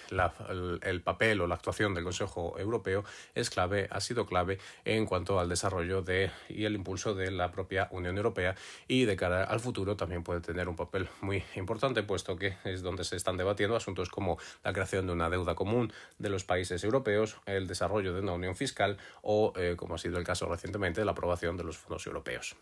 el, 0.83 1.03
papel 1.03 1.41
o 1.41 1.49
la 1.49 1.57
actuación 1.57 1.93
del 1.93 2.05
Consejo 2.05 2.57
Europeo 2.57 3.03
es 3.35 3.51
clave, 3.51 3.89
ha 3.91 3.99
sido 4.01 4.27
clave 4.27 4.61
en 4.85 5.07
cuanto 5.07 5.41
al 5.41 5.49
desarrollo 5.49 6.03
de, 6.03 6.31
y 6.49 6.65
el 6.65 6.77
impulso 6.77 7.17
de 7.17 7.33
la 7.33 7.51
propia 7.51 7.89
Unión 7.91 8.17
Europea 8.17 8.55
y 8.87 9.07
de 9.07 9.17
cara 9.17 9.43
al 9.43 9.59
futuro 9.59 9.97
también 9.97 10.23
puede 10.23 10.41
tener 10.41 10.69
un 10.69 10.77
papel 10.77 11.09
muy 11.21 11.43
importante, 11.57 12.05
puesto 12.05 12.37
que 12.37 12.57
es 12.63 12.83
donde 12.83 13.03
se 13.03 13.17
están 13.17 13.37
debatiendo 13.37 13.75
asuntos 13.75 14.09
como 14.09 14.39
la 14.63 14.73
creación 14.73 15.09
de 15.09 15.15
una 15.15 15.29
deuda 15.29 15.57
común 15.57 15.93
de 16.19 16.29
los 16.29 16.45
países 16.45 16.85
europeos, 16.85 17.39
el 17.47 17.67
desarrollo 17.67 18.15
de 18.15 18.21
una 18.21 18.35
unión 18.35 18.55
fiscal 18.55 18.99
o, 19.23 19.53
eh, 19.57 19.75
como 19.77 19.97
ha 19.97 19.99
sido 19.99 20.17
el 20.17 20.25
caso 20.25 20.47
recientemente, 20.47 21.05
la 21.05 21.11
aprobación 21.11 21.57
de 21.57 21.65
los 21.65 21.79
fondos 21.79 22.07
europeos. 22.07 22.55